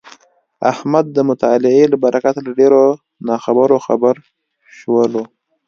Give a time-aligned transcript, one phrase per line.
[0.71, 2.83] احمد د مطالعې له برکته له ډېرو
[3.27, 4.15] ناخبرو خبر
[4.77, 5.23] شولو.